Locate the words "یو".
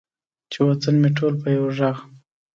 1.55-1.65